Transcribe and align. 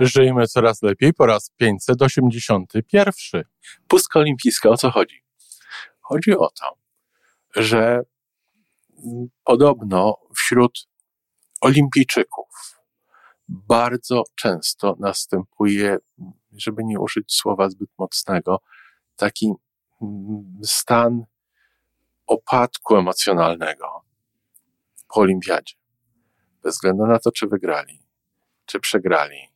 Żyjmy 0.00 0.46
coraz 0.46 0.82
lepiej 0.82 1.14
po 1.14 1.26
raz 1.26 1.50
581. 1.56 3.44
Pustka 3.88 4.20
olimpijska, 4.20 4.68
o 4.68 4.76
co 4.76 4.90
chodzi? 4.90 5.22
Chodzi 6.00 6.36
o 6.36 6.48
to, 6.50 6.78
że 7.56 8.00
podobno 9.44 10.16
wśród 10.36 10.88
olimpijczyków 11.60 12.46
bardzo 13.48 14.22
często 14.34 14.96
następuje, 15.00 15.98
żeby 16.52 16.84
nie 16.84 17.00
użyć 17.00 17.34
słowa 17.34 17.70
zbyt 17.70 17.90
mocnego, 17.98 18.60
taki 19.16 19.52
stan 20.62 21.24
opadku 22.26 22.96
emocjonalnego 22.96 24.04
po 25.08 25.20
olimpiadzie. 25.20 25.74
Bez 26.62 26.74
względu 26.74 27.06
na 27.06 27.18
to, 27.18 27.32
czy 27.32 27.46
wygrali, 27.46 28.02
czy 28.66 28.80
przegrali. 28.80 29.55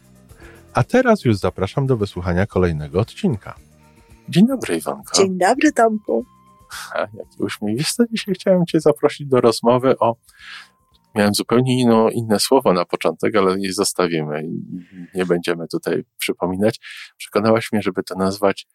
A 0.73 0.83
teraz 0.83 1.25
już 1.25 1.37
zapraszam 1.37 1.87
do 1.87 1.97
wysłuchania 1.97 2.45
kolejnego 2.45 2.99
odcinka. 2.99 3.55
Dzień 4.29 4.47
dobry, 4.47 4.77
Iwanko. 4.77 5.17
Dzień 5.17 5.37
dobry, 5.37 5.71
Tomku. 5.71 6.25
A, 6.95 6.99
jaki 6.99 7.37
uśmiech. 7.39 7.77
Wiesz 7.77 7.93
co, 7.93 8.03
dzisiaj 8.11 8.35
chciałem 8.35 8.65
Cię 8.65 8.79
zaprosić 8.79 9.27
do 9.27 9.41
rozmowy 9.41 9.99
o... 9.99 10.15
Miałem 11.15 11.33
zupełnie 11.33 11.81
inno, 11.81 12.09
inne 12.09 12.39
słowo 12.39 12.73
na 12.73 12.85
początek, 12.85 13.35
ale 13.35 13.55
je 13.59 13.73
zostawimy. 13.73 14.43
Nie 15.15 15.25
będziemy 15.25 15.67
tutaj 15.67 16.03
przypominać. 16.17 16.79
Przekonałaś 17.17 17.71
mnie, 17.71 17.81
żeby 17.81 18.03
to 18.03 18.15
nazwać 18.15 18.67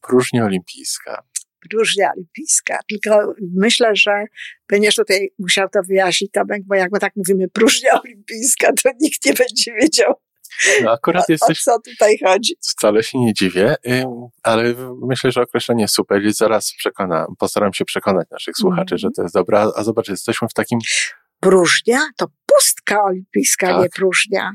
próżnia 0.00 0.44
olimpijska. 0.44 1.22
Próżnia 1.70 2.12
olimpijska. 2.12 2.78
Tylko 2.88 3.34
myślę, 3.56 3.96
że 3.96 4.24
będziesz 4.68 4.94
tutaj 4.94 5.30
musiał 5.38 5.68
to 5.68 5.80
wyjaśnić, 5.88 6.30
Tomek, 6.32 6.62
bo 6.66 6.74
jak 6.74 6.92
my 6.92 6.98
tak 6.98 7.16
mówimy 7.16 7.48
próżnia 7.48 8.02
olimpijska, 8.04 8.72
to 8.82 8.90
nikt 9.00 9.26
nie 9.26 9.32
będzie 9.32 9.72
wiedział, 9.80 10.14
no 10.82 10.92
akurat 10.92 11.22
o, 11.28 11.32
jesteś... 11.32 11.68
o 11.68 11.70
co 11.70 11.90
tutaj 11.90 12.18
chodzi. 12.24 12.56
Wcale 12.60 13.02
się 13.02 13.18
nie 13.18 13.34
dziwię, 13.34 13.76
ale 14.42 14.74
myślę, 15.02 15.32
że 15.32 15.42
określenie 15.42 15.88
super 15.88 16.24
i 16.24 16.32
zaraz 16.32 16.72
przekona, 16.78 17.26
postaram 17.38 17.72
się 17.72 17.84
przekonać 17.84 18.26
naszych 18.30 18.56
słuchaczy, 18.56 18.94
mm. 18.94 18.98
że 18.98 19.08
to 19.16 19.22
jest 19.22 19.34
dobre. 19.34 19.66
A 19.76 19.82
zobacz, 19.82 20.08
jesteśmy 20.08 20.48
w 20.48 20.54
takim... 20.54 20.78
Próżnia? 21.40 22.00
To 22.16 22.26
pustka 22.46 23.04
olimpijska, 23.04 23.66
tak. 23.66 23.82
nie 23.82 23.88
próżnia. 23.88 24.52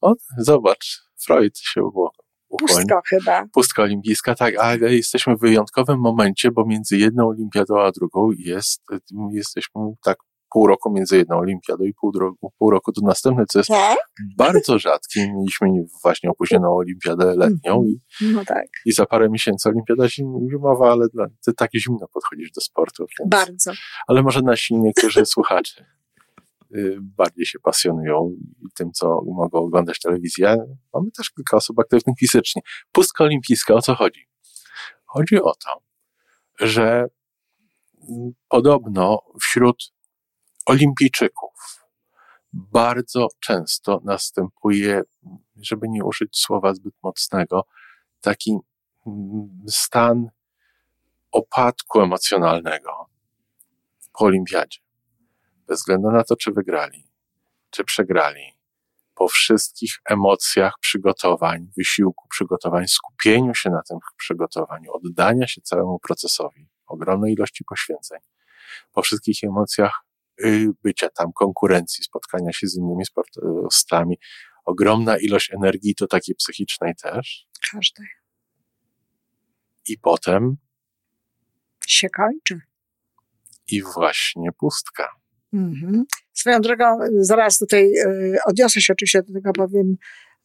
O, 0.00 0.14
zobacz, 0.38 1.02
Freud 1.24 1.58
się 1.58 1.82
ukłonił. 1.82 2.10
Pustka 2.58 3.00
chyba. 3.08 3.46
Pustka 3.52 3.82
olimpijska, 3.82 4.34
tak, 4.34 4.56
ale 4.58 4.94
jesteśmy 4.94 5.36
w 5.36 5.40
wyjątkowym 5.40 6.00
momencie, 6.00 6.50
bo 6.50 6.64
między 6.66 6.98
jedną 6.98 7.28
olimpiadą 7.28 7.80
a 7.80 7.90
drugą 7.90 8.30
jest, 8.38 8.82
jesteśmy 9.32 9.80
tak 10.04 10.18
pół 10.52 10.66
roku 10.66 10.90
między 10.90 11.16
jedną 11.16 11.38
olimpiadą 11.38 11.84
i 11.84 11.94
pół, 11.94 12.12
pół 12.58 12.70
roku 12.70 12.92
do 12.92 13.06
następnej, 13.06 13.46
co 13.46 13.58
jest 13.58 13.68
tak? 13.68 13.98
bardzo 14.36 14.78
rzadkie. 14.78 15.32
Mieliśmy 15.32 15.68
właśnie 16.02 16.30
opóźnioną 16.30 16.76
olimpiadę 16.76 17.34
letnią 17.36 17.84
i, 17.84 18.00
no 18.20 18.44
tak. 18.44 18.66
i 18.86 18.92
za 18.92 19.06
parę 19.06 19.30
miesięcy 19.30 19.68
olimpiada 19.68 20.08
zimowa, 20.08 20.92
ale 20.92 21.08
dla, 21.08 21.26
ty 21.44 21.52
tak 21.52 21.70
zimno 21.74 22.08
podchodzisz 22.12 22.50
do 22.52 22.60
sportu. 22.60 23.06
Więc, 23.18 23.30
bardzo. 23.30 23.72
Ale 24.06 24.22
może 24.22 24.42
nasi 24.42 24.74
niektórzy 24.74 25.26
słuchacze 25.34 25.84
y, 26.74 26.98
bardziej 27.00 27.46
się 27.46 27.58
pasjonują 27.58 28.36
tym, 28.74 28.92
co 28.92 29.22
mogą 29.26 29.58
oglądać 29.58 29.98
telewizję. 29.98 30.56
Mamy 30.94 31.10
też 31.10 31.30
kilka 31.30 31.56
osób 31.56 31.78
aktywnych 31.78 32.18
fizycznie. 32.18 32.62
Pustka 32.92 33.24
olimpijska, 33.24 33.74
o 33.74 33.82
co 33.82 33.94
chodzi? 33.94 34.26
Chodzi 35.04 35.42
o 35.42 35.52
to, 35.54 35.82
że 36.60 37.06
mm, 38.08 38.32
podobno 38.48 39.22
wśród 39.40 39.92
olimpijczyków 40.70 41.50
bardzo 42.52 43.28
często 43.40 44.00
następuje, 44.04 45.02
żeby 45.56 45.88
nie 45.88 46.04
użyć 46.04 46.38
słowa 46.38 46.74
zbyt 46.74 46.94
mocnego, 47.02 47.64
taki 48.20 48.58
stan 49.68 50.30
opadku 51.32 52.00
emocjonalnego 52.00 53.06
po 54.12 54.24
olimpiadzie. 54.24 54.80
Bez 55.66 55.78
względu 55.78 56.10
na 56.10 56.24
to, 56.24 56.36
czy 56.36 56.52
wygrali, 56.52 57.08
czy 57.70 57.84
przegrali. 57.84 58.52
Po 59.14 59.28
wszystkich 59.28 59.92
emocjach 60.04 60.74
przygotowań, 60.80 61.70
wysiłku 61.76 62.28
przygotowań, 62.28 62.88
skupieniu 62.88 63.54
się 63.54 63.70
na 63.70 63.82
tym 63.82 63.98
przygotowaniu, 64.16 64.92
oddania 64.92 65.46
się 65.46 65.60
całemu 65.60 65.98
procesowi, 65.98 66.68
ogromnej 66.86 67.32
ilości 67.32 67.64
poświęceń, 67.64 68.18
po 68.92 69.02
wszystkich 69.02 69.44
emocjach 69.44 70.04
bycia 70.84 71.08
tam, 71.08 71.32
konkurencji, 71.32 72.04
spotkania 72.04 72.52
się 72.52 72.66
z 72.66 72.76
innymi 72.76 73.04
sportowcami. 73.04 74.18
Ogromna 74.64 75.18
ilość 75.18 75.50
energii, 75.54 75.94
to 75.94 76.06
takiej 76.06 76.34
psychicznej 76.34 76.94
też. 77.02 77.46
Każdej. 77.72 78.06
I 79.88 79.98
potem 79.98 80.56
się 81.86 82.10
kończy. 82.10 82.60
I 83.70 83.82
właśnie 83.82 84.52
pustka. 84.52 85.08
Mhm. 85.52 86.04
Swoją 86.32 86.60
drogą, 86.60 86.98
zaraz 87.18 87.58
tutaj 87.58 87.92
y, 87.98 88.38
odniosę 88.46 88.80
się 88.80 88.92
oczywiście 88.92 89.22
do 89.22 89.32
tego, 89.32 89.52
powiem 89.52 89.96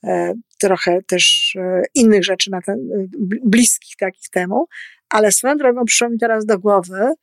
y, 0.04 0.34
trochę 0.60 1.02
też 1.04 1.56
y, 1.56 1.84
innych 1.96 2.26
rzeczy 2.26 2.52
na 2.52 2.62
ten, 2.62 2.80
y, 2.80 3.10
bliskich 3.46 3.96
takich 4.00 4.30
temu, 4.30 4.68
ale 5.10 5.32
swoją 5.32 5.58
drogą 5.58 5.86
przyszło 5.86 6.10
mi 6.10 6.18
teraz 6.18 6.46
do 6.46 6.60
głowy, 6.60 7.14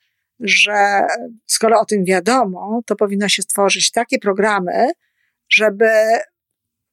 że 0.42 1.06
skoro 1.46 1.80
o 1.80 1.84
tym 1.84 2.04
wiadomo, 2.04 2.82
to 2.86 2.96
powinno 2.96 3.28
się 3.28 3.42
stworzyć 3.42 3.90
takie 3.90 4.18
programy, 4.18 4.90
żeby 5.48 5.90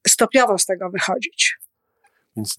stopniowo 0.08 0.58
z 0.58 0.66
tego 0.66 0.90
wychodzić. 0.90 1.60
Więc, 2.36 2.58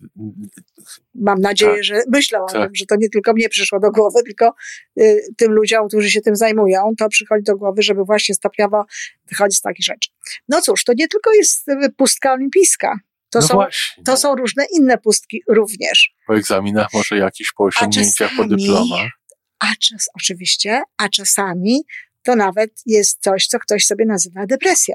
Mam 1.15 1.41
nadzieję, 1.41 1.75
tak, 1.75 1.85
że 1.85 2.03
myślę 2.09 2.43
o 2.43 2.47
tak. 2.47 2.63
tym, 2.63 2.75
że 2.75 2.87
to 2.87 2.97
nie 2.99 3.09
tylko 3.09 3.33
mnie 3.33 3.49
przyszło 3.49 3.81
do 3.81 3.91
głowy, 3.91 4.23
tylko 4.25 4.55
y, 5.01 5.23
tym 5.37 5.53
ludziom, 5.53 5.89
którzy 5.89 6.11
się 6.11 6.21
tym 6.21 6.37
zajmują, 6.37 6.93
to 6.99 7.09
przychodzi 7.09 7.45
do 7.45 7.57
głowy, 7.57 7.83
żeby 7.83 8.05
właśnie 8.05 8.35
stopniowo 8.35 8.85
wychodzić 9.29 9.59
z 9.59 9.63
takich 9.63 9.85
rzeczy. 9.85 10.11
No 10.49 10.61
cóż, 10.61 10.85
to 10.85 10.93
nie 10.97 11.09
tylko 11.09 11.33
jest 11.33 11.69
y, 11.69 11.93
pustka 11.97 12.33
olimpijska. 12.33 12.99
To, 13.31 13.39
no 13.39 13.47
są, 13.47 13.59
to 14.05 14.17
są 14.17 14.37
różne 14.37 14.65
inne 14.73 14.99
pustki 14.99 15.43
również. 15.49 16.15
Po 16.27 16.37
egzaminach 16.37 16.89
może 16.95 17.17
jakiś 17.17 17.53
po 17.53 17.65
osiągnięciach, 17.65 18.31
po 18.37 18.45
dyplomach 18.45 19.20
a 19.61 19.77
czas, 19.77 20.09
oczywiście, 20.15 20.83
a 20.99 21.09
czasami 21.09 21.81
to 22.23 22.37
nawet 22.37 22.71
jest 22.87 23.23
coś, 23.23 23.47
co 23.47 23.59
ktoś 23.59 23.87
sobie 23.87 24.05
nazywa 24.07 24.47
depresją. 24.47 24.95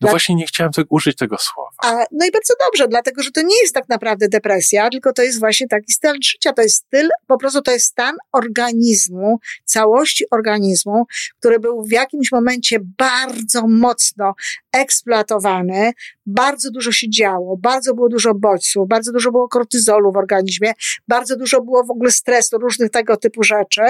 No 0.00 0.08
właśnie 0.08 0.34
nie 0.34 0.46
chciałem 0.46 0.72
tak 0.72 0.86
użyć 0.90 1.16
tego 1.16 1.36
słowa. 1.38 1.70
A, 1.82 2.04
no 2.12 2.26
i 2.26 2.30
bardzo 2.30 2.54
dobrze, 2.66 2.88
dlatego 2.88 3.22
że 3.22 3.30
to 3.30 3.42
nie 3.42 3.60
jest 3.62 3.74
tak 3.74 3.88
naprawdę 3.88 4.28
depresja, 4.28 4.90
tylko 4.90 5.12
to 5.12 5.22
jest 5.22 5.40
właśnie 5.40 5.68
taki 5.68 5.92
styl 5.92 6.14
życia. 6.24 6.52
To 6.52 6.62
jest 6.62 6.76
styl, 6.76 7.08
po 7.26 7.38
prostu 7.38 7.62
to 7.62 7.72
jest 7.72 7.86
stan 7.86 8.16
organizmu, 8.32 9.38
całości 9.64 10.24
organizmu, 10.30 11.06
który 11.38 11.60
był 11.60 11.84
w 11.84 11.90
jakimś 11.90 12.32
momencie 12.32 12.78
bardzo 12.98 13.66
mocno 13.68 14.34
eksploatowany, 14.72 15.92
bardzo 16.26 16.70
dużo 16.70 16.92
się 16.92 17.10
działo, 17.10 17.56
bardzo 17.56 17.94
było 17.94 18.08
dużo 18.08 18.34
bodźców, 18.34 18.88
bardzo 18.88 19.12
dużo 19.12 19.30
było 19.30 19.48
kortyzolu 19.48 20.12
w 20.12 20.16
organizmie, 20.16 20.72
bardzo 21.08 21.36
dużo 21.36 21.60
było 21.60 21.84
w 21.84 21.90
ogóle 21.90 22.10
stresu, 22.10 22.58
różnych 22.58 22.90
tego 22.90 23.16
typu 23.16 23.42
rzeczy. 23.42 23.82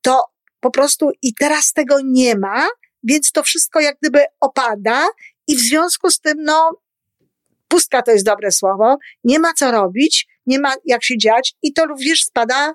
To 0.00 0.24
po 0.60 0.70
prostu 0.70 1.10
i 1.22 1.34
teraz 1.34 1.72
tego 1.72 1.96
nie 2.04 2.36
ma, 2.38 2.66
więc 3.04 3.32
to 3.32 3.42
wszystko 3.42 3.80
jak 3.80 3.96
gdyby 4.02 4.24
opada 4.40 5.06
i 5.46 5.56
w 5.56 5.60
związku 5.60 6.10
z 6.10 6.20
tym, 6.20 6.34
no, 6.44 6.70
pustka 7.68 8.02
to 8.02 8.10
jest 8.10 8.24
dobre 8.24 8.52
słowo, 8.52 8.96
nie 9.24 9.38
ma 9.38 9.52
co 9.52 9.70
robić, 9.70 10.26
nie 10.46 10.58
ma 10.58 10.74
jak 10.84 11.04
się 11.04 11.18
dziać 11.18 11.54
i 11.62 11.72
to 11.72 11.86
również 11.86 12.24
spada 12.24 12.74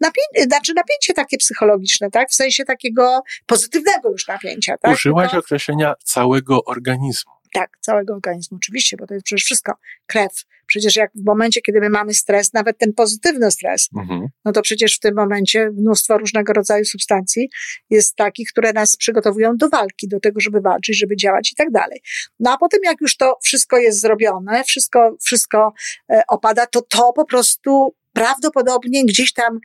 napięcie, 0.00 0.48
znaczy 0.48 0.72
napięcie 0.74 1.14
takie 1.14 1.36
psychologiczne, 1.36 2.10
tak? 2.10 2.30
W 2.30 2.34
sensie 2.34 2.64
takiego 2.64 3.20
pozytywnego 3.46 4.10
już 4.10 4.28
napięcia, 4.28 4.78
tak? 4.78 4.94
Użyłaś 4.94 5.34
określenia 5.34 5.94
całego 6.04 6.64
organizmu. 6.64 7.32
Tak, 7.52 7.70
całego 7.80 8.14
organizmu, 8.14 8.56
oczywiście, 8.56 8.96
bo 8.96 9.06
to 9.06 9.14
jest 9.14 9.24
przecież 9.24 9.44
wszystko 9.44 9.72
krew. 10.06 10.32
Przecież 10.66 10.96
jak 10.96 11.10
w 11.14 11.24
momencie, 11.24 11.60
kiedy 11.60 11.80
my 11.80 11.90
mamy 11.90 12.14
stres, 12.14 12.52
nawet 12.52 12.78
ten 12.78 12.92
pozytywny 12.92 13.50
stres, 13.50 13.88
mhm. 13.96 14.26
no 14.44 14.52
to 14.52 14.62
przecież 14.62 14.96
w 14.96 15.00
tym 15.00 15.14
momencie 15.14 15.70
mnóstwo 15.70 16.18
różnego 16.18 16.52
rodzaju 16.52 16.84
substancji 16.84 17.50
jest 17.90 18.16
takich, 18.16 18.48
które 18.48 18.72
nas 18.72 18.96
przygotowują 18.96 19.56
do 19.56 19.68
walki, 19.68 20.08
do 20.08 20.20
tego, 20.20 20.40
żeby 20.40 20.60
walczyć, 20.60 20.98
żeby 20.98 21.16
działać 21.16 21.52
i 21.52 21.54
tak 21.54 21.70
dalej. 21.70 22.00
No 22.40 22.52
a 22.52 22.58
potem, 22.58 22.80
jak 22.84 23.00
już 23.00 23.16
to 23.16 23.34
wszystko 23.44 23.78
jest 23.78 24.00
zrobione, 24.00 24.64
wszystko, 24.64 25.16
wszystko 25.24 25.72
e, 26.10 26.22
opada, 26.28 26.66
to 26.66 26.82
to 26.82 27.12
po 27.12 27.24
prostu 27.24 27.94
prawdopodobnie 28.12 29.04
gdzieś 29.04 29.32
tam, 29.32 29.58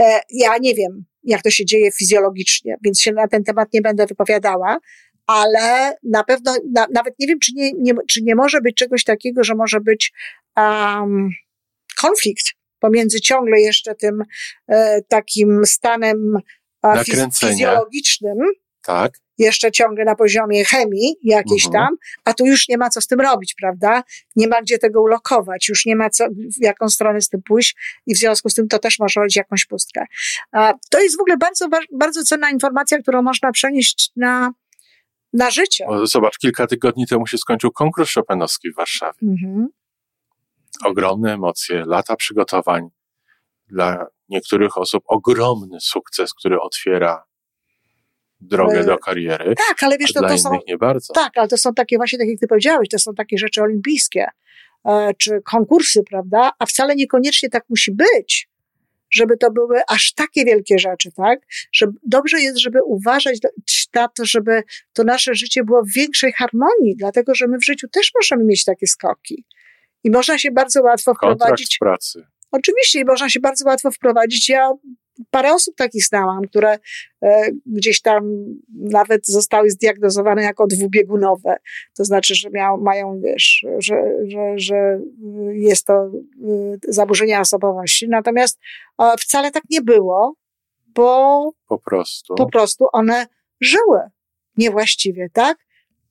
e, 0.00 0.20
ja 0.30 0.58
nie 0.60 0.74
wiem, 0.74 1.04
jak 1.22 1.42
to 1.42 1.50
się 1.50 1.64
dzieje 1.64 1.92
fizjologicznie, 1.92 2.76
więc 2.84 3.00
się 3.00 3.12
na 3.12 3.28
ten 3.28 3.44
temat 3.44 3.72
nie 3.72 3.82
będę 3.82 4.06
wypowiadała, 4.06 4.78
ale 5.26 5.96
na 6.02 6.24
pewno, 6.24 6.54
na, 6.72 6.86
nawet 6.94 7.14
nie 7.18 7.26
wiem, 7.26 7.38
czy 7.38 7.52
nie, 7.54 7.72
nie, 7.72 7.92
czy 8.10 8.22
nie 8.22 8.34
może 8.34 8.60
być 8.60 8.76
czegoś 8.76 9.04
takiego, 9.04 9.44
że 9.44 9.54
może 9.54 9.80
być 9.80 10.12
um, 10.56 11.30
konflikt 11.96 12.44
pomiędzy 12.78 13.20
ciągle 13.20 13.60
jeszcze 13.60 13.94
tym 13.94 14.22
e, 14.68 15.02
takim 15.02 15.66
stanem 15.66 16.38
e, 16.84 17.04
fizjologicznym, 17.40 18.38
tak. 18.82 19.12
jeszcze 19.38 19.72
ciągle 19.72 20.04
na 20.04 20.14
poziomie 20.14 20.64
chemii 20.64 21.16
jakiejś 21.22 21.66
mhm. 21.66 21.84
tam, 21.84 21.96
a 22.24 22.34
tu 22.34 22.46
już 22.46 22.68
nie 22.68 22.78
ma 22.78 22.90
co 22.90 23.00
z 23.00 23.06
tym 23.06 23.20
robić, 23.20 23.54
prawda? 23.60 24.02
Nie 24.36 24.48
ma 24.48 24.62
gdzie 24.62 24.78
tego 24.78 25.02
ulokować, 25.02 25.68
już 25.68 25.86
nie 25.86 25.96
ma 25.96 26.10
co, 26.10 26.28
w 26.30 26.62
jaką 26.64 26.88
stronę 26.88 27.20
z 27.20 27.28
tym 27.28 27.42
pójść 27.42 27.76
i 28.06 28.14
w 28.14 28.18
związku 28.18 28.48
z 28.48 28.54
tym 28.54 28.68
to 28.68 28.78
też 28.78 28.98
może 28.98 29.20
robić 29.20 29.36
jakąś 29.36 29.64
pustkę. 29.64 30.06
To 30.90 31.00
jest 31.00 31.16
w 31.16 31.20
ogóle 31.20 31.36
bardzo, 31.36 31.68
bardzo 31.92 32.22
cenna 32.22 32.50
informacja, 32.50 32.98
którą 32.98 33.22
można 33.22 33.52
przenieść 33.52 34.10
na 34.16 34.52
na 35.32 35.50
życie. 35.50 35.86
Zobacz, 36.04 36.38
kilka 36.38 36.66
tygodni 36.66 37.06
temu 37.06 37.26
się 37.26 37.38
skończył 37.38 37.70
konkurs 37.70 38.14
Chopinowski 38.14 38.70
w 38.70 38.76
Warszawie. 38.76 39.18
Mhm. 39.22 39.68
Ogromne 40.84 41.34
emocje, 41.34 41.84
lata 41.86 42.16
przygotowań. 42.16 42.88
Dla 43.68 44.06
niektórych 44.28 44.78
osób 44.78 45.04
ogromny 45.06 45.80
sukces, 45.80 46.34
który 46.34 46.60
otwiera 46.60 47.24
drogę 48.40 48.80
e, 48.80 48.84
do 48.84 48.98
kariery. 48.98 49.54
Tak, 49.68 49.82
ale 49.82 49.98
wiesz, 49.98 50.12
to, 50.12 50.20
to 50.20 50.38
są. 50.38 50.58
Nie 50.68 50.78
bardzo. 50.78 51.12
Tak, 51.12 51.38
ale 51.38 51.48
to 51.48 51.56
są 51.56 51.74
takie 51.74 51.96
właśnie, 51.96 52.18
tak 52.18 52.28
jak 52.28 52.40
ty 52.40 52.46
powiedziałeś, 52.46 52.88
to 52.88 52.98
są 52.98 53.14
takie 53.14 53.38
rzeczy 53.38 53.62
olimpijskie, 53.62 54.26
e, 54.84 55.14
czy 55.18 55.42
konkursy, 55.44 56.02
prawda? 56.10 56.50
A 56.58 56.66
wcale 56.66 56.94
niekoniecznie 56.94 57.50
tak 57.50 57.64
musi 57.68 57.92
być 57.92 58.51
żeby 59.14 59.36
to 59.36 59.50
były 59.50 59.80
aż 59.88 60.12
takie 60.12 60.44
wielkie 60.44 60.78
rzeczy, 60.78 61.12
tak? 61.12 61.40
Że 61.72 61.86
dobrze 62.02 62.40
jest, 62.40 62.58
żeby 62.58 62.78
uważać 62.84 63.38
na 63.94 64.08
to, 64.08 64.24
żeby 64.26 64.62
to 64.92 65.04
nasze 65.04 65.34
życie 65.34 65.64
było 65.64 65.82
w 65.82 65.92
większej 65.92 66.32
harmonii, 66.32 66.96
dlatego 66.96 67.34
że 67.34 67.46
my 67.48 67.58
w 67.58 67.64
życiu 67.64 67.88
też 67.88 68.10
możemy 68.14 68.44
mieć 68.44 68.64
takie 68.64 68.86
skoki. 68.86 69.44
I 70.04 70.10
można 70.10 70.38
się 70.38 70.50
bardzo 70.50 70.82
łatwo 70.82 71.14
Kontrakt 71.14 71.42
wprowadzić. 71.42 71.78
pracy. 71.78 72.26
Oczywiście, 72.52 73.04
można 73.04 73.28
się 73.28 73.40
bardzo 73.40 73.64
łatwo 73.66 73.90
wprowadzić. 73.90 74.48
Ja 74.48 74.72
parę 75.30 75.54
osób 75.54 75.76
takich 75.76 76.04
znałam, 76.04 76.42
które 76.42 76.78
e, 77.22 77.50
gdzieś 77.66 78.00
tam 78.00 78.22
nawet 78.74 79.26
zostały 79.26 79.70
zdiagnozowane 79.70 80.42
jako 80.42 80.66
dwubiegunowe. 80.66 81.56
To 81.96 82.04
znaczy, 82.04 82.34
że 82.34 82.50
miał, 82.50 82.80
mają, 82.80 83.20
wiesz, 83.20 83.66
że, 83.78 84.02
że, 84.26 84.52
że 84.56 85.00
jest 85.52 85.86
to 85.86 85.94
e, 85.94 86.10
zaburzenie 86.88 87.40
osobowości. 87.40 88.08
Natomiast 88.08 88.58
e, 88.98 89.14
wcale 89.20 89.50
tak 89.50 89.62
nie 89.70 89.82
było, 89.82 90.34
bo 90.86 91.50
po 91.68 91.78
prostu, 91.78 92.34
po 92.34 92.46
prostu 92.46 92.86
one 92.92 93.26
żyły 93.60 94.00
niewłaściwie, 94.56 95.28
tak? 95.32 95.58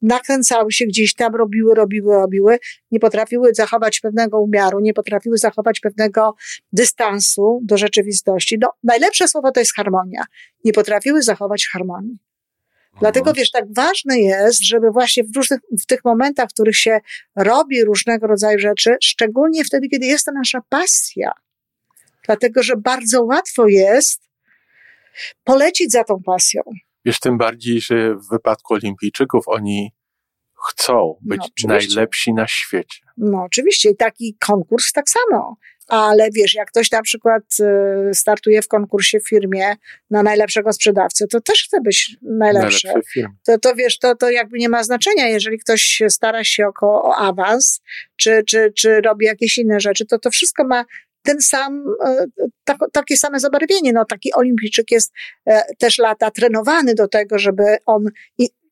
Nakręcały 0.01 0.71
się 0.71 0.85
gdzieś 0.85 1.15
tam, 1.15 1.35
robiły, 1.35 1.75
robiły, 1.75 2.13
robiły, 2.15 2.57
nie 2.91 2.99
potrafiły 2.99 3.53
zachować 3.53 3.99
pewnego 3.99 4.39
umiaru, 4.41 4.79
nie 4.79 4.93
potrafiły 4.93 5.37
zachować 5.37 5.79
pewnego 5.79 6.35
dystansu 6.73 7.59
do 7.63 7.77
rzeczywistości. 7.77 8.57
No, 8.61 8.69
najlepsze 8.83 9.27
słowo 9.27 9.51
to 9.51 9.59
jest 9.59 9.75
harmonia. 9.75 10.23
Nie 10.65 10.73
potrafiły 10.73 11.21
zachować 11.21 11.67
harmonii. 11.73 12.17
Dlatego 12.99 13.29
mhm. 13.29 13.35
wiesz, 13.35 13.51
tak 13.51 13.73
ważne 13.73 14.19
jest, 14.19 14.63
żeby 14.63 14.91
właśnie 14.91 15.23
w 15.23 15.35
różnych, 15.35 15.59
w 15.81 15.85
tych 15.85 16.05
momentach, 16.05 16.49
w 16.49 16.53
których 16.53 16.77
się 16.77 16.99
robi 17.35 17.83
różnego 17.83 18.27
rodzaju 18.27 18.59
rzeczy, 18.59 18.95
szczególnie 19.03 19.63
wtedy, 19.63 19.87
kiedy 19.87 20.05
jest 20.05 20.25
to 20.25 20.31
nasza 20.31 20.59
pasja. 20.69 21.31
Dlatego, 22.25 22.63
że 22.63 22.77
bardzo 22.77 23.23
łatwo 23.23 23.67
jest 23.67 24.21
polecić 25.43 25.91
za 25.91 26.03
tą 26.03 26.23
pasją. 26.25 26.61
Wiesz, 27.05 27.19
tym 27.19 27.37
bardziej, 27.37 27.81
że 27.81 28.15
w 28.15 28.29
wypadku 28.29 28.73
olimpijczyków 28.73 29.43
oni 29.47 29.91
chcą 30.69 31.17
być 31.21 31.41
no, 31.63 31.73
najlepsi 31.73 32.33
na 32.33 32.47
świecie. 32.47 32.99
No 33.17 33.43
oczywiście 33.43 33.89
i 33.89 33.95
taki 33.95 34.37
konkurs 34.39 34.91
tak 34.91 35.09
samo. 35.09 35.57
Ale 35.87 36.29
wiesz, 36.31 36.53
jak 36.53 36.67
ktoś 36.67 36.91
na 36.91 37.01
przykład 37.01 37.43
y, 38.09 38.13
startuje 38.13 38.61
w 38.61 38.67
konkursie 38.67 39.19
w 39.19 39.29
firmie 39.29 39.75
na 40.09 40.23
najlepszego 40.23 40.73
sprzedawcę, 40.73 41.27
to 41.27 41.41
też 41.41 41.63
chce 41.63 41.81
być 41.81 42.17
najlepszy. 42.21 42.87
To, 43.45 43.59
to 43.59 43.75
wiesz, 43.75 43.99
to, 43.99 44.15
to 44.15 44.29
jakby 44.29 44.57
nie 44.57 44.69
ma 44.69 44.83
znaczenia. 44.83 45.27
Jeżeli 45.27 45.59
ktoś 45.59 46.01
stara 46.09 46.43
się 46.43 46.67
o, 46.67 47.03
o 47.03 47.15
awans, 47.15 47.81
czy, 48.15 48.43
czy, 48.47 48.73
czy 48.75 49.01
robi 49.01 49.25
jakieś 49.25 49.57
inne 49.57 49.79
rzeczy, 49.79 50.05
to 50.05 50.19
to 50.19 50.29
wszystko 50.29 50.63
ma 50.63 50.85
ten 51.21 51.41
sam, 51.41 51.83
e, 52.05 52.25
tak, 52.63 52.77
takie 52.93 53.17
same 53.17 53.39
zabarwienie. 53.39 53.93
No, 53.93 54.05
taki 54.05 54.33
olimpijczyk 54.33 54.91
jest 54.91 55.13
e, 55.45 55.63
też 55.79 55.97
lata 55.97 56.31
trenowany 56.31 56.95
do 56.95 57.07
tego, 57.07 57.39
żeby 57.39 57.63
on 57.85 58.05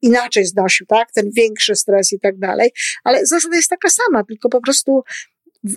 inaczej 0.02 0.46
znosił, 0.46 0.86
tak? 0.86 1.12
Ten 1.12 1.30
większy 1.36 1.76
stres 1.76 2.14
i 2.14 2.20
tak 2.20 2.40
dalej. 2.40 2.72
Ale 3.04 3.26
zasada 3.26 3.56
jest 3.56 3.70
taka 3.70 3.90
sama, 3.90 4.24
tylko 4.24 4.50
po 4.50 4.62
prostu 4.62 5.04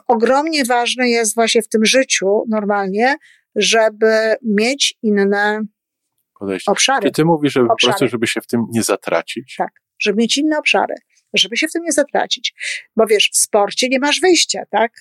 ogromnie 0.06 0.64
ważne 0.64 1.08
jest 1.08 1.34
właśnie 1.34 1.62
w 1.62 1.68
tym 1.68 1.84
życiu 1.84 2.44
normalnie, 2.48 3.16
żeby 3.56 4.34
mieć 4.42 4.98
inne 5.02 5.60
Podejście. 6.38 6.72
obszary. 6.72 7.08
I 7.08 7.12
ty 7.12 7.24
mówisz, 7.24 7.52
żeby 7.52 7.66
obszary. 7.66 7.92
po 7.92 7.98
prostu, 7.98 8.12
żeby 8.12 8.26
się 8.26 8.40
w 8.40 8.46
tym 8.46 8.64
nie 8.72 8.82
zatracić. 8.82 9.54
Tak, 9.58 9.70
żeby 9.98 10.18
mieć 10.18 10.38
inne 10.38 10.58
obszary, 10.58 10.94
żeby 11.34 11.56
się 11.56 11.68
w 11.68 11.72
tym 11.72 11.82
nie 11.82 11.92
zatracić. 11.92 12.54
Bo 12.96 13.06
wiesz, 13.06 13.30
w 13.32 13.36
sporcie 13.36 13.88
nie 13.88 13.98
masz 13.98 14.20
wyjścia, 14.20 14.62
tak? 14.70 14.92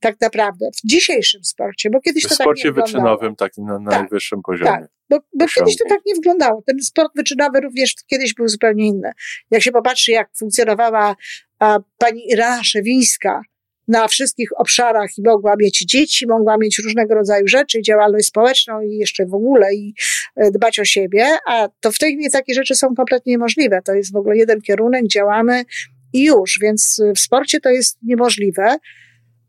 Tak 0.00 0.20
naprawdę 0.20 0.66
w 0.76 0.88
dzisiejszym 0.88 1.44
sporcie, 1.44 1.90
bo 1.90 2.00
kiedyś 2.00 2.24
w 2.24 2.28
to 2.28 2.36
tak 2.36 2.46
nie 2.46 2.52
wyglądało. 2.54 2.74
W 2.74 2.78
sporcie 2.78 2.92
wyczynowym 2.92 3.36
takim 3.36 3.64
na 3.64 3.90
tak, 3.90 4.00
najwyższym 4.00 4.42
poziomie. 4.42 4.70
Tak, 4.70 4.88
bo, 5.10 5.18
bo 5.34 5.46
kiedyś 5.46 5.76
to 5.76 5.88
tak 5.88 6.00
nie 6.06 6.14
wyglądało. 6.14 6.62
Ten 6.66 6.80
sport 6.80 7.12
wyczynowy 7.16 7.60
również 7.60 7.94
kiedyś 8.06 8.34
był 8.34 8.48
zupełnie 8.48 8.86
inny. 8.86 9.12
Jak 9.50 9.62
się 9.62 9.72
popatrzy, 9.72 10.12
jak 10.12 10.28
funkcjonowała 10.38 11.16
a, 11.58 11.78
pani 11.98 12.30
Ira 12.32 12.64
Szewińska 12.64 13.40
na 13.88 14.08
wszystkich 14.08 14.48
obszarach 14.60 15.18
i 15.18 15.22
mogła 15.22 15.54
mieć 15.58 15.78
dzieci, 15.78 16.26
mogła 16.26 16.56
mieć 16.58 16.78
różnego 16.78 17.14
rodzaju 17.14 17.48
rzeczy, 17.48 17.82
działalność 17.82 18.26
społeczną 18.26 18.80
i 18.80 18.96
jeszcze 18.96 19.26
w 19.26 19.34
ogóle 19.34 19.74
i 19.74 19.94
e, 20.36 20.50
dbać 20.50 20.78
o 20.78 20.84
siebie, 20.84 21.26
a 21.46 21.68
to 21.80 21.92
w 21.92 21.98
tej 21.98 22.12
chwili 22.12 22.30
takie 22.30 22.54
rzeczy 22.54 22.74
są 22.74 22.94
kompletnie 22.94 23.30
niemożliwe. 23.30 23.80
To 23.84 23.94
jest 23.94 24.12
w 24.12 24.16
ogóle 24.16 24.36
jeden 24.36 24.60
kierunek, 24.60 25.06
działamy 25.06 25.64
i 26.12 26.24
już, 26.24 26.58
więc 26.62 27.02
w 27.16 27.18
sporcie 27.18 27.60
to 27.60 27.70
jest 27.70 27.98
niemożliwe. 28.02 28.76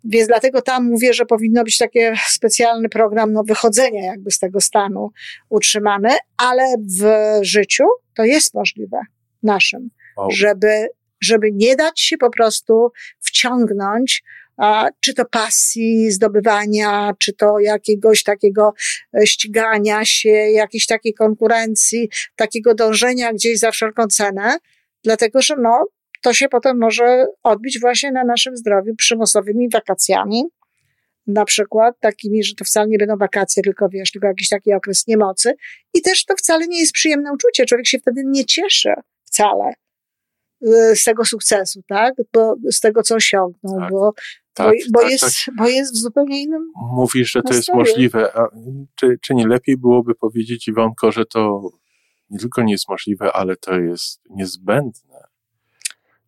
Więc 0.04 0.28
dlatego 0.28 0.62
tam 0.62 0.86
mówię, 0.86 1.14
że 1.14 1.26
powinno 1.26 1.64
być 1.64 1.78
taki 1.78 2.00
specjalny 2.28 2.90
program 2.90 3.34
no, 3.34 3.44
wychodzenia 3.44 4.06
jakby 4.06 4.32
z 4.32 4.40
tego 4.40 4.62
stanu 4.62 5.12
utrzymany, 5.50 6.10
ale 6.38 6.76
w 7.00 7.06
życiu 7.42 7.84
to 8.16 8.24
jest 8.24 8.54
możliwe 8.54 9.00
naszym, 9.44 9.90
wow. 10.18 10.32
żeby, 10.32 10.88
żeby 11.22 11.52
nie 11.54 11.76
dać 11.76 12.02
się 12.02 12.18
po 12.18 12.30
prostu 12.30 12.92
wciągnąć 13.20 14.24
a, 14.58 14.90
czy 15.00 15.14
to 15.14 15.26
pasji 15.26 16.12
zdobywania, 16.12 17.14
czy 17.20 17.34
to 17.34 17.60
jakiegoś 17.60 18.24
takiego 18.24 18.74
e, 19.18 19.28
ścigania 19.28 20.06
się, 20.06 20.30
jakiejś 20.30 20.86
takiej 20.86 21.14
konkurencji, 21.14 22.10
takiego 22.36 22.76
dążenia 22.76 23.34
gdzieś 23.34 23.60
za 23.60 23.72
wszelką 23.72 24.08
cenę, 24.08 24.58
dlatego 25.04 25.42
że 25.42 25.56
no, 25.62 25.86
to 26.28 26.34
się 26.34 26.50
potem 26.50 26.78
może 26.78 27.26
odbić 27.44 27.80
właśnie 27.80 28.12
na 28.12 28.24
naszym 28.24 28.58
zdrowiu 28.58 28.96
przymusowymi 28.96 29.70
wakacjami, 29.70 30.44
na 31.28 31.46
przykład 31.46 31.96
takimi, 32.00 32.44
że 32.44 32.56
to 32.56 32.66
wcale 32.66 32.88
nie 32.88 32.98
będą 32.98 33.18
wakacje, 33.18 33.64
tylko 33.64 33.90
wiesz, 33.90 34.12
tylko 34.12 34.28
jakiś 34.28 34.50
taki 34.50 34.74
okres 34.74 35.08
niemocy. 35.08 35.54
I 35.94 36.02
też 36.02 36.26
to 36.26 36.36
wcale 36.36 36.68
nie 36.68 36.80
jest 36.80 36.92
przyjemne 36.92 37.32
uczucie. 37.34 37.66
Człowiek 37.66 37.88
się 37.88 38.00
wtedy 38.00 38.22
nie 38.26 38.46
cieszy 38.46 38.94
wcale 39.24 39.74
y, 40.68 40.96
z 40.96 41.04
tego 41.04 41.26
sukcesu, 41.26 41.82
tak? 41.88 42.14
Bo 42.34 42.56
z 42.72 42.80
tego, 42.80 43.04
co 43.04 43.16
osiągnął, 43.16 43.80
tak, 43.80 43.92
bo, 43.92 44.14
tak, 44.54 44.68
bo, 44.68 44.74
bo 44.92 45.02
tak, 45.02 45.12
jest, 45.12 45.36
bo 45.58 45.68
jest 45.68 45.94
w 45.94 45.98
zupełnie 45.98 46.44
innym. 46.44 46.72
Mówisz, 46.76 47.32
że 47.32 47.42
to 47.42 47.54
jest 47.54 47.74
możliwe. 47.74 48.38
A 48.38 48.48
czy, 48.96 49.18
czy 49.22 49.36
nie 49.36 49.48
lepiej 49.48 49.78
byłoby 49.78 50.16
powiedzieć, 50.16 50.68
Iwonko, 50.68 51.12
że 51.12 51.26
to 51.26 51.62
nie 52.30 52.40
tylko 52.40 52.64
nie 52.64 52.74
jest 52.74 52.90
możliwe, 52.90 53.34
ale 53.34 53.56
to 53.56 53.80
jest 53.80 54.22
niezbędne? 54.30 55.37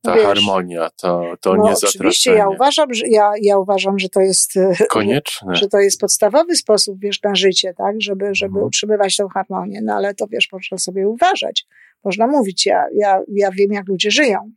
Ta 0.02 0.16
Wiesz, 0.16 0.24
harmonia, 0.24 0.90
to, 1.02 1.34
to 1.42 1.56
no, 1.56 1.74
Oczywiście, 1.84 2.32
ja 2.32 2.50
uważam, 2.50 2.94
że, 2.94 3.08
ja, 3.08 3.32
ja 3.42 3.58
uważam, 3.58 4.00
że 4.00 4.10
to 4.10 4.22
jest 4.22 4.54
konieczne. 4.90 5.56
Że, 5.56 5.60
że 5.60 5.68
to 5.68 5.80
jest 5.80 6.00
podstawowy 6.00 6.56
sposób, 6.56 7.00
wiesz, 7.00 7.24
na 7.24 7.36
życie, 7.36 7.74
tak, 7.78 8.02
żeby, 8.02 8.36
żeby 8.36 8.52
mhm. 8.52 8.66
utrzymywać 8.66 9.16
tą 9.16 9.28
harmonię. 9.28 9.82
No 9.84 9.94
ale 9.94 10.14
to 10.14 10.28
wiesz, 10.28 10.48
można 10.52 10.78
sobie 10.78 11.08
uważać. 11.08 11.66
Można 12.04 12.28
mówić, 12.28 12.66
ja, 12.66 12.86
ja, 12.96 13.22
ja 13.28 13.52
wiem, 13.52 13.72
jak 13.72 13.88
ludzie 13.88 14.12
żyją. 14.12 14.52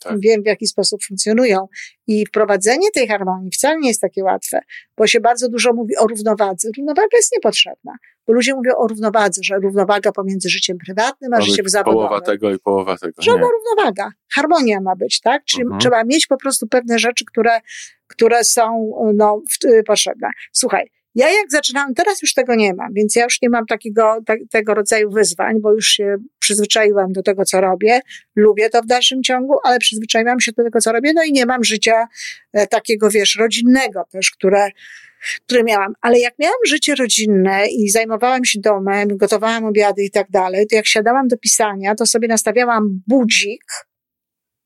Tak. 0.00 0.20
Wiem, 0.20 0.42
w 0.42 0.46
jaki 0.46 0.66
sposób 0.66 1.04
funkcjonują. 1.04 1.68
I 2.06 2.26
wprowadzenie 2.26 2.90
tej 2.94 3.08
harmonii 3.08 3.50
wcale 3.50 3.78
nie 3.80 3.88
jest 3.88 4.00
takie 4.00 4.24
łatwe, 4.24 4.60
bo 4.96 5.06
się 5.06 5.20
bardzo 5.20 5.48
dużo 5.48 5.72
mówi 5.72 5.96
o 5.96 6.06
równowadze. 6.06 6.68
Równowaga 6.76 7.16
jest 7.16 7.32
niepotrzebna, 7.32 7.92
bo 8.26 8.32
ludzie 8.32 8.54
mówią 8.54 8.72
o 8.76 8.86
równowadze, 8.86 9.40
że 9.44 9.56
równowaga 9.56 10.12
pomiędzy 10.12 10.48
życiem 10.48 10.78
prywatnym 10.78 11.34
a 11.34 11.38
ma 11.38 11.42
życiem 11.42 11.68
zawodowym. 11.68 12.08
Połowa 12.08 12.20
tego 12.20 12.54
i 12.54 12.58
połowa 12.58 12.96
tego. 12.96 13.22
Żadna 13.22 13.46
równowaga. 13.48 14.12
Harmonia 14.34 14.80
ma 14.80 14.96
być, 14.96 15.20
tak? 15.20 15.44
Czyli 15.44 15.62
mhm. 15.62 15.80
trzeba 15.80 16.04
mieć 16.04 16.26
po 16.26 16.36
prostu 16.36 16.66
pewne 16.66 16.98
rzeczy, 16.98 17.24
które, 17.24 17.60
które 18.06 18.44
są 18.44 18.92
no, 19.14 19.42
potrzebne. 19.86 20.28
Słuchaj, 20.52 20.90
ja 21.20 21.30
jak 21.30 21.50
zaczynałam, 21.50 21.94
teraz 21.94 22.22
już 22.22 22.34
tego 22.34 22.54
nie 22.54 22.74
mam, 22.74 22.92
więc 22.94 23.16
ja 23.16 23.24
już 23.24 23.42
nie 23.42 23.50
mam 23.50 23.66
takiego, 23.66 24.18
ta, 24.26 24.34
tego 24.50 24.74
rodzaju 24.74 25.10
wyzwań, 25.10 25.60
bo 25.60 25.74
już 25.74 25.86
się 25.86 26.16
przyzwyczaiłam 26.38 27.12
do 27.12 27.22
tego, 27.22 27.44
co 27.44 27.60
robię. 27.60 28.00
Lubię 28.36 28.70
to 28.70 28.82
w 28.82 28.86
dalszym 28.86 29.22
ciągu, 29.22 29.54
ale 29.64 29.78
przyzwyczaiłam 29.78 30.40
się 30.40 30.52
do 30.52 30.64
tego, 30.64 30.80
co 30.80 30.92
robię, 30.92 31.12
no 31.14 31.24
i 31.24 31.32
nie 31.32 31.46
mam 31.46 31.64
życia 31.64 32.06
e, 32.52 32.66
takiego, 32.66 33.10
wiesz, 33.10 33.36
rodzinnego 33.40 34.04
też, 34.10 34.30
które, 34.30 34.70
które 35.46 35.64
miałam. 35.64 35.92
Ale 36.00 36.18
jak 36.18 36.34
miałam 36.38 36.58
życie 36.66 36.94
rodzinne 36.94 37.66
i 37.66 37.88
zajmowałam 37.88 38.44
się 38.44 38.60
domem, 38.60 39.16
gotowałam 39.16 39.64
obiady 39.64 40.02
i 40.04 40.10
tak 40.10 40.30
dalej, 40.30 40.66
to 40.66 40.76
jak 40.76 40.86
siadałam 40.86 41.28
do 41.28 41.36
pisania, 41.36 41.94
to 41.94 42.06
sobie 42.06 42.28
nastawiałam 42.28 43.02
budzik, 43.06 43.64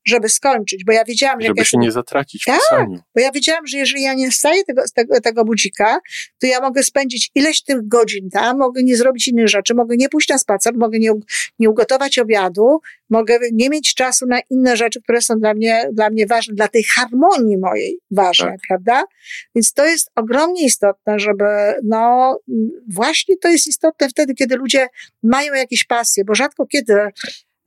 żeby 0.05 0.29
skończyć, 0.29 0.85
bo 0.85 0.93
ja 0.93 1.05
wiedziałam, 1.05 1.41
że... 1.41 1.47
Żeby 1.47 1.65
się 1.65 1.77
nie 1.77 1.91
zatracić 1.91 2.43
w 2.43 2.45
tak, 2.45 2.59
pisaniu. 2.59 2.99
bo 3.15 3.21
ja 3.21 3.31
wiedziałam, 3.31 3.67
że 3.67 3.77
jeżeli 3.77 4.03
ja 4.03 4.13
nie 4.13 4.31
staję 4.31 4.63
tego, 4.63 4.83
tego, 4.95 5.21
tego 5.21 5.45
budzika, 5.45 5.99
to 6.39 6.47
ja 6.47 6.61
mogę 6.61 6.83
spędzić 6.83 7.31
ileś 7.35 7.63
tych 7.63 7.87
godzin 7.87 8.29
tam, 8.29 8.57
mogę 8.57 8.83
nie 8.83 8.97
zrobić 8.97 9.27
innych 9.27 9.47
rzeczy, 9.47 9.73
mogę 9.73 9.95
nie 9.97 10.09
pójść 10.09 10.29
na 10.29 10.37
spacer, 10.37 10.73
mogę 10.75 10.99
nie, 10.99 11.11
nie 11.59 11.69
ugotować 11.69 12.19
obiadu, 12.19 12.79
mogę 13.09 13.39
nie 13.51 13.69
mieć 13.69 13.93
czasu 13.93 14.25
na 14.25 14.39
inne 14.49 14.77
rzeczy, 14.77 15.01
które 15.01 15.21
są 15.21 15.35
dla 15.39 15.53
mnie, 15.53 15.89
dla 15.93 16.09
mnie 16.09 16.25
ważne, 16.25 16.55
dla 16.55 16.67
tej 16.67 16.83
harmonii 16.83 17.57
mojej 17.57 17.99
ważne, 18.11 18.45
tak. 18.45 18.59
prawda? 18.67 19.03
Więc 19.55 19.73
to 19.73 19.85
jest 19.85 20.11
ogromnie 20.15 20.65
istotne, 20.65 21.19
żeby, 21.19 21.45
no, 21.83 22.39
właśnie 22.93 23.37
to 23.37 23.47
jest 23.49 23.67
istotne 23.67 24.09
wtedy, 24.09 24.33
kiedy 24.33 24.55
ludzie 24.55 24.87
mają 25.23 25.53
jakieś 25.53 25.83
pasje, 25.83 26.25
bo 26.25 26.35
rzadko 26.35 26.65
kiedy 26.65 26.93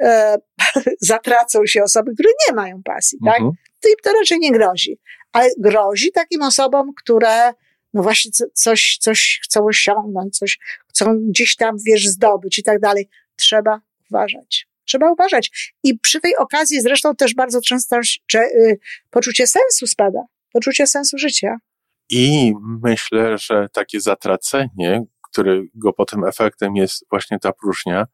e, 0.00 0.36
zatracą 1.00 1.66
się 1.66 1.82
osoby, 1.82 2.14
które 2.14 2.28
nie 2.48 2.54
mają 2.54 2.82
pasji, 2.82 3.18
tak? 3.24 3.36
Mhm. 3.36 3.52
To 3.80 3.88
im 3.88 3.94
to 4.02 4.12
raczej 4.12 4.38
nie 4.38 4.52
grozi. 4.52 4.98
Ale 5.32 5.48
grozi 5.58 6.12
takim 6.12 6.42
osobom, 6.42 6.92
które 6.94 7.52
no 7.94 8.02
właśnie 8.02 8.30
coś, 8.54 8.98
coś 9.00 9.40
chcą 9.44 9.66
osiągnąć, 9.66 10.38
coś 10.38 10.58
chcą 10.88 11.18
gdzieś 11.28 11.56
tam, 11.56 11.76
wiesz, 11.86 12.06
zdobyć 12.06 12.58
i 12.58 12.62
tak 12.62 12.80
dalej. 12.80 13.08
Trzeba 13.36 13.80
uważać. 14.10 14.68
Trzeba 14.84 15.12
uważać. 15.12 15.74
I 15.84 15.98
przy 15.98 16.20
tej 16.20 16.36
okazji 16.36 16.80
zresztą 16.80 17.14
też 17.14 17.34
bardzo 17.34 17.60
często 17.60 17.96
czy, 18.26 18.38
y, 18.38 18.78
poczucie 19.10 19.46
sensu 19.46 19.86
spada. 19.86 20.20
Poczucie 20.52 20.86
sensu 20.86 21.18
życia. 21.18 21.56
I 22.10 22.52
myślę, 22.82 23.38
że 23.38 23.68
takie 23.72 24.00
zatracenie, 24.00 25.04
którego 25.22 25.92
potem 25.92 26.24
efektem 26.24 26.76
jest 26.76 27.04
właśnie 27.10 27.38
ta 27.38 27.52
próżnia, 27.52 28.06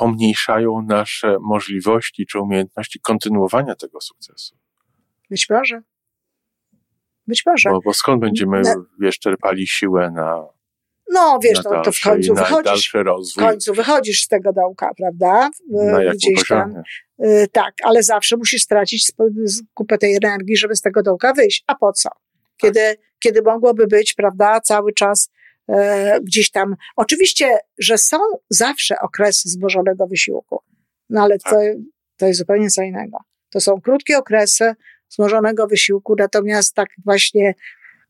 pomniejszają 0.00 0.82
nasze 0.82 1.36
możliwości 1.40 2.26
czy 2.26 2.38
umiejętności 2.40 3.00
kontynuowania 3.00 3.74
tego 3.74 4.00
sukcesu. 4.00 4.56
Być 5.30 5.50
może. 5.50 5.82
Być 7.26 7.46
może. 7.46 7.70
Bo, 7.70 7.80
bo 7.80 7.94
skąd 7.94 8.20
będziemy, 8.20 8.60
na... 8.60 8.74
wiesz, 9.00 9.18
czerpali 9.18 9.66
siłę 9.66 10.10
na. 10.10 10.46
No, 11.12 11.38
wiesz, 11.42 11.62
to, 11.62 11.82
to 11.82 11.92
w 11.92 12.00
końcu 12.04 12.34
wychodzisz. 12.34 12.92
W 13.36 13.38
końcu 13.38 13.74
wychodzisz 13.74 14.22
z 14.22 14.28
tego 14.28 14.52
dołka, 14.52 14.90
prawda? 14.96 15.50
Na 15.70 16.12
Gdzieś 16.14 16.48
tam. 16.48 16.82
Y, 17.24 17.46
tak, 17.52 17.74
ale 17.82 18.02
zawsze 18.02 18.36
musisz 18.36 18.62
stracić 18.62 19.12
kupę 19.74 19.98
tej 19.98 20.14
energii, 20.14 20.56
żeby 20.56 20.76
z 20.76 20.80
tego 20.80 21.02
dołka 21.02 21.32
wyjść. 21.32 21.64
A 21.66 21.74
po 21.74 21.92
co? 21.92 22.08
Kiedy, 22.56 22.80
tak. 22.80 22.98
kiedy 23.18 23.42
mogłoby 23.42 23.86
być, 23.86 24.14
prawda, 24.14 24.60
cały 24.60 24.92
czas 24.92 25.30
E, 25.30 25.39
gdzieś 26.22 26.50
tam. 26.50 26.76
Oczywiście, 26.96 27.58
że 27.78 27.98
są 27.98 28.16
zawsze 28.50 28.98
okresy 29.00 29.48
zbożonego 29.48 30.06
wysiłku, 30.06 30.62
no 31.10 31.22
ale 31.22 31.38
to, 31.38 31.50
tak. 31.50 31.58
to 32.16 32.26
jest 32.26 32.38
zupełnie 32.38 32.70
co 32.70 32.82
innego. 32.82 33.18
To 33.50 33.60
są 33.60 33.80
krótkie 33.80 34.18
okresy 34.18 34.74
złożonego 35.08 35.66
wysiłku, 35.66 36.14
natomiast 36.18 36.74
tak 36.74 36.88
właśnie 37.04 37.54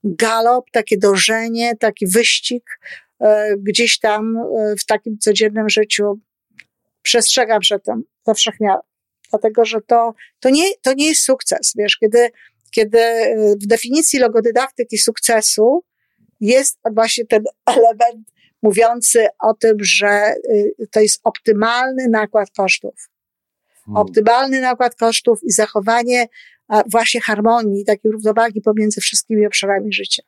galop, 0.05 0.71
takie 0.71 0.99
dążenie, 0.99 1.77
taki 1.77 2.07
wyścig 2.07 2.81
e, 3.21 3.57
gdzieś 3.59 3.99
tam 3.99 4.37
e, 4.37 4.75
w 4.77 4.85
takim 4.87 5.19
codziennym 5.19 5.69
życiu 5.69 6.21
przestrzegam 7.03 7.61
przed 7.61 7.85
tym 7.85 8.03
wszechmiar. 8.35 8.79
Dlatego, 9.31 9.65
że 9.65 9.81
to, 9.81 10.15
to, 10.41 10.51
nie, 10.51 10.65
to 10.83 10.93
nie 10.93 11.09
jest 11.09 11.23
sukces. 11.23 11.73
Wiesz, 11.77 11.97
kiedy, 11.97 12.31
kiedy 12.71 12.99
w 13.63 13.67
definicji 13.67 14.19
logodydaktyki 14.19 14.99
sukcesu 14.99 15.85
jest 16.41 16.79
właśnie 16.95 17.27
ten 17.27 17.45
element 17.67 18.29
mówiący 18.63 19.27
o 19.39 19.55
tym, 19.55 19.77
że 19.81 20.35
y, 20.81 20.89
to 20.91 21.01
jest 21.01 21.21
optymalny 21.25 22.09
nakład 22.09 22.51
kosztów. 22.57 23.09
Hmm. 23.85 23.97
Optymalny 23.97 24.61
nakład 24.61 24.95
kosztów 24.95 25.39
i 25.43 25.53
zachowanie 25.53 26.27
właśnie 26.87 27.21
harmonii, 27.21 27.85
takiej 27.85 28.11
równowagi 28.11 28.61
pomiędzy 28.61 29.01
wszystkimi 29.01 29.47
obszarami 29.47 29.93
życia. 29.93 30.23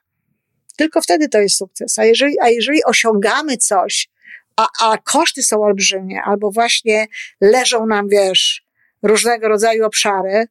Tylko 0.77 1.03
wtedy 1.03 1.29
to 1.29 1.39
jest 1.39 1.57
sukces. 1.57 1.99
A 1.99 2.05
jeżeli, 2.05 2.41
a 2.41 2.49
jeżeli 2.49 2.85
osiągamy 2.85 3.57
coś, 3.57 4.09
a, 4.57 4.69
a 4.81 4.99
koszty 4.99 5.43
są 5.43 5.63
olbrzymie, 5.63 6.23
albo 6.25 6.51
właśnie 6.51 7.07
leżą 7.41 7.87
nam, 7.87 8.09
wiesz, 8.09 8.67
różnego 9.03 9.49
rodzaju 9.49 9.87
obszary, 9.87 10.47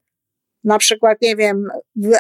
na 0.63 0.77
przykład, 0.77 1.17
nie 1.21 1.35
wiem, 1.35 1.67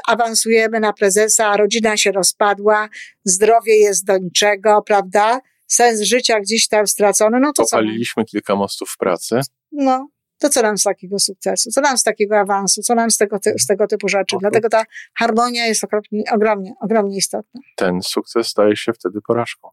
awansujemy 0.07 0.79
na 0.79 0.93
prezesa, 0.93 1.47
a 1.47 1.57
rodzina 1.57 1.97
się 1.97 2.11
rozpadła, 2.11 2.89
zdrowie 3.25 3.77
jest 3.77 4.05
do 4.05 4.17
niczego, 4.17 4.81
prawda? 4.81 5.39
Sens 5.67 6.01
życia 6.01 6.39
gdzieś 6.39 6.67
tam 6.67 6.87
stracony, 6.87 7.39
no 7.39 7.53
to 7.53 7.63
Popaliliśmy 7.63 8.23
co 8.23 8.31
kilka 8.31 8.55
mostów 8.55 8.89
w 8.89 8.97
pracy. 8.97 9.39
No, 9.71 10.07
to 10.39 10.49
co 10.49 10.61
nam 10.61 10.77
z 10.77 10.83
takiego 10.83 11.19
sukcesu? 11.19 11.69
Co 11.71 11.81
nam 11.81 11.97
z 11.97 12.03
takiego 12.03 12.39
awansu? 12.39 12.81
Co 12.81 12.95
nam 12.95 13.11
z 13.11 13.17
tego, 13.17 13.39
ty, 13.39 13.53
z 13.59 13.65
tego 13.65 13.87
typu 13.87 14.07
rzeczy? 14.09 14.37
Dlatego 14.39 14.69
ta 14.69 14.83
harmonia 15.15 15.65
jest 15.65 15.83
ogromnie, 15.83 16.23
ogromnie, 16.31 16.73
ogromnie 16.81 17.17
istotna. 17.17 17.61
Ten 17.75 18.01
sukces 18.01 18.47
staje 18.47 18.75
się 18.75 18.93
wtedy 18.93 19.19
porażką. 19.27 19.69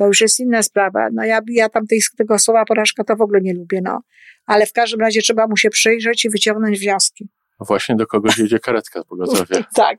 To 0.00 0.06
już 0.06 0.20
jest 0.20 0.40
inna 0.40 0.62
sprawa. 0.62 1.08
No 1.12 1.24
ja, 1.24 1.40
ja 1.48 1.68
tam 1.68 1.86
tej, 1.86 2.00
tego 2.16 2.38
słowa 2.38 2.64
porażka 2.64 3.04
to 3.04 3.16
w 3.16 3.20
ogóle 3.20 3.40
nie 3.40 3.54
lubię, 3.54 3.80
no. 3.84 4.02
Ale 4.46 4.66
w 4.66 4.72
każdym 4.72 5.00
razie 5.00 5.20
trzeba 5.20 5.46
mu 5.46 5.56
się 5.56 5.70
przyjrzeć 5.70 6.24
i 6.24 6.30
wyciągnąć 6.30 6.78
wnioski. 6.78 7.28
No 7.60 7.66
właśnie 7.66 7.96
do 7.96 8.06
kogoś 8.06 8.38
jedzie 8.38 8.58
karetka 8.58 9.04
pogotowia. 9.04 9.64
tak. 9.74 9.98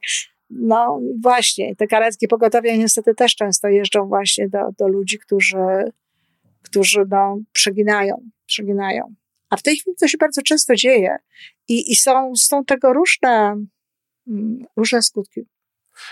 No 0.50 1.00
właśnie, 1.20 1.76
te 1.76 1.88
karetki 1.88 2.28
pogotowia 2.28 2.76
niestety 2.76 3.16
też 3.16 3.36
często 3.36 3.68
jeżdżą 3.68 4.08
właśnie 4.08 4.50
do, 4.50 4.60
do 4.80 4.88
ludzi, 4.88 5.20
którzy, 5.20 5.92
którzy 6.62 7.06
no, 7.10 7.40
przeginają, 7.54 8.30
przeginają. 8.46 9.16
A 9.50 9.58
w 9.58 9.64
tej 9.64 9.78
chwili 9.78 9.96
to 10.00 10.08
się 10.08 10.18
bardzo 10.18 10.42
często 10.42 10.76
dzieje 10.76 11.18
i, 11.68 11.92
i 11.92 11.96
są, 11.96 12.36
są 12.36 12.66
tego 12.66 12.94
różne, 12.94 13.56
mm, 14.28 14.66
różne 14.78 15.02
skutki. 15.02 15.42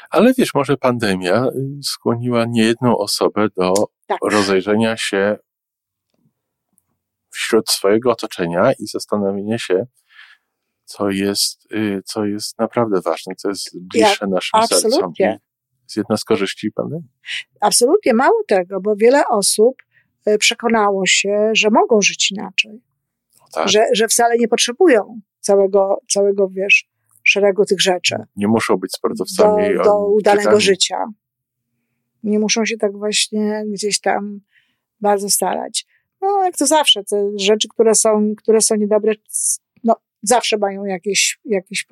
Ale 0.09 0.33
wiesz, 0.33 0.53
może 0.53 0.77
pandemia 0.77 1.45
y, 1.45 1.83
skłoniła 1.83 2.45
niejedną 2.45 2.97
osobę 2.97 3.47
do 3.57 3.73
tak. 4.07 4.17
rozejrzenia 4.31 4.97
się 4.97 5.37
wśród 7.29 7.69
swojego 7.69 8.11
otoczenia 8.11 8.71
i 8.79 8.87
zastanowienia 8.87 9.57
się, 9.57 9.85
co 10.85 11.09
jest, 11.09 11.71
y, 11.73 12.01
co 12.05 12.25
jest 12.25 12.59
naprawdę 12.59 13.01
ważne, 13.01 13.35
co 13.35 13.49
jest 13.49 13.79
bliższe 13.81 14.17
ja, 14.21 14.27
naszym 14.27 14.59
absolutnie. 14.59 14.91
sercom. 14.91 15.13
Jest 15.83 15.97
jedna 15.97 16.17
z 16.17 16.23
korzyści 16.23 16.71
pandemii. 16.71 17.09
Absolutnie, 17.61 18.13
mało 18.13 18.43
tego, 18.47 18.81
bo 18.81 18.95
wiele 18.95 19.23
osób 19.27 19.75
y, 20.27 20.37
przekonało 20.37 21.05
się, 21.05 21.49
że 21.53 21.69
mogą 21.71 22.01
żyć 22.01 22.31
inaczej. 22.31 22.81
Tak. 23.53 23.69
Że, 23.69 23.85
że 23.93 24.07
wcale 24.07 24.37
nie 24.37 24.47
potrzebują 24.47 25.21
całego, 25.39 25.97
całego, 26.09 26.49
wiesz, 26.49 26.88
szeregu 27.29 27.65
tych 27.65 27.81
rzeczy. 27.81 28.15
Nie 28.35 28.47
muszą 28.47 28.77
być 28.77 28.93
sportowcami. 28.93 29.75
Do, 29.77 29.83
do 29.83 30.07
udanego 30.07 30.59
życia. 30.59 31.05
Nie 32.23 32.39
muszą 32.39 32.65
się 32.65 32.77
tak 32.77 32.97
właśnie 32.97 33.63
gdzieś 33.67 33.99
tam 33.99 34.39
bardzo 35.01 35.29
starać. 35.29 35.85
No, 36.21 36.43
jak 36.43 36.57
to 36.57 36.67
zawsze, 36.67 37.03
te 37.03 37.31
rzeczy, 37.35 37.67
które 37.67 37.95
są, 37.95 38.33
które 38.37 38.61
są 38.61 38.75
niedobre, 38.75 39.13
no, 39.83 39.95
zawsze 40.21 40.57
mają 40.57 40.85
jakieś, 40.85 41.39
jakieś 41.45 41.87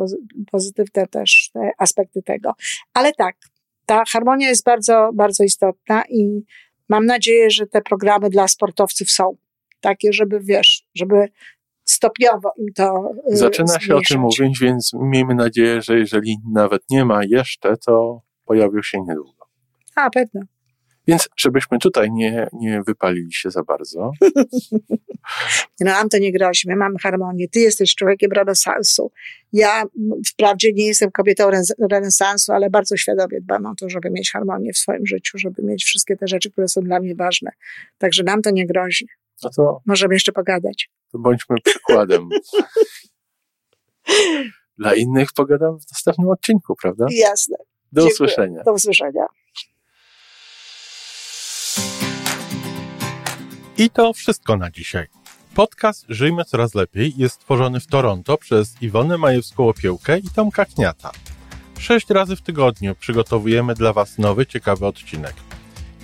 pozytywne 0.52 1.08
też 1.08 1.50
te 1.54 1.72
aspekty 1.78 2.22
tego. 2.22 2.52
Ale 2.94 3.14
tak, 3.14 3.36
ta 3.86 4.04
harmonia 4.06 4.50
jest 4.50 4.64
bardzo, 4.64 5.10
bardzo 5.14 5.44
istotna 5.44 6.04
i 6.10 6.42
mam 6.90 7.06
nadzieję, 7.06 7.50
że 7.50 7.68
te 7.68 7.82
programy 7.82 8.30
dla 8.30 8.48
sportowców 8.48 9.12
są 9.12 9.38
takie, 9.82 10.14
żeby 10.14 10.40
wiesz, 10.40 10.88
żeby 10.96 11.28
stopniowo 11.88 12.52
im 12.58 12.74
to. 12.76 13.14
Y, 13.32 13.38
Zaczyna 13.38 13.68
zmniejszać. 13.68 13.88
się 13.88 13.96
o 13.96 14.02
tym 14.02 14.22
mówić, 14.22 14.60
więc 14.60 14.92
miejmy 14.94 15.36
nadzieję, 15.36 15.82
że 15.82 16.00
jeżeli 16.00 16.38
nawet 16.54 16.82
nie 16.90 17.06
ma 17.06 17.22
jeszcze, 17.24 17.78
to 17.78 18.22
pojawią 18.46 18.82
się 18.82 18.98
niedługo. 19.02 19.48
A, 19.96 20.10
pewno. 20.10 20.42
Więc 21.08 21.30
żebyśmy 21.38 21.80
tutaj 21.80 22.12
nie, 22.12 22.48
nie 22.54 22.82
wypalili 22.88 23.34
się 23.34 23.52
za 23.52 23.64
bardzo. 23.64 24.12
No 25.80 25.92
nam 25.92 26.10
to 26.10 26.18
nie 26.18 26.32
grozi, 26.32 26.70
my 26.70 26.76
mamy 26.76 26.96
harmonię. 27.00 27.48
Ty 27.50 27.60
jesteś 27.60 27.96
człowiekiem 27.96 28.32
renesansu. 28.32 29.12
Ja 29.54 29.84
wprawdzie 30.28 30.74
nie 30.74 30.88
jestem 30.88 31.12
kobietą 31.12 31.50
renesansu, 31.92 32.52
ale 32.52 32.70
bardzo 32.70 32.98
świadomie 32.98 33.42
dbam 33.42 33.66
o 33.66 33.76
to, 33.76 33.90
żeby 33.90 34.10
mieć 34.10 34.32
harmonię 34.32 34.74
w 34.74 34.78
swoim 34.78 35.06
życiu, 35.06 35.38
żeby 35.38 35.64
mieć 35.64 35.84
wszystkie 35.84 36.18
te 36.18 36.28
rzeczy, 36.28 36.52
które 36.52 36.68
są 36.68 36.82
dla 36.82 37.00
mnie 37.00 37.16
ważne. 37.16 37.52
Także 37.98 38.24
nam 38.24 38.42
to 38.42 38.52
nie 38.52 38.68
grozi. 38.68 39.08
No 39.44 39.50
to, 39.56 39.82
Możemy 39.86 40.14
jeszcze 40.14 40.32
pogadać. 40.32 40.90
to 41.12 41.20
bądźmy 41.20 41.56
przykładem. 41.64 42.30
Dla 44.78 44.96
innych 44.96 45.34
pogadam 45.34 45.80
w 45.80 45.92
następnym 45.92 46.30
odcinku, 46.30 46.76
prawda? 46.82 47.06
Jasne. 47.12 47.58
Do 47.92 48.02
Dziękuję. 48.02 48.14
usłyszenia. 48.14 48.64
Do 48.64 48.74
usłyszenia. 48.74 49.26
I 53.78 53.90
to 53.90 54.14
wszystko 54.14 54.58
na 54.58 54.72
dzisiaj. 54.72 55.08
Podcast 55.56 56.06
Żyjmy 56.10 56.46
Coraz 56.46 56.76
Lepiej 56.76 57.14
jest 57.18 57.36
stworzony 57.36 57.80
w 57.80 57.88
Toronto 57.88 58.38
przez 58.38 58.82
Iwonę 58.82 59.16
Majewską-Opiełkę 59.18 60.20
i 60.26 60.30
Tomka 60.36 60.66
Kniata. 60.66 61.12
Sześć 61.80 62.10
razy 62.10 62.36
w 62.36 62.42
tygodniu 62.42 62.96
przygotowujemy 62.96 63.76
dla 63.76 63.94
Was 63.94 64.18
nowy, 64.18 64.46
ciekawy 64.46 64.86
odcinek. 64.86 65.34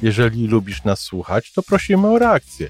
Jeżeli 0.01 0.47
lubisz 0.47 0.83
nas 0.83 0.99
słuchać, 0.99 1.51
to 1.53 1.63
prosimy 1.63 2.07
o 2.07 2.19
reakcję. 2.19 2.69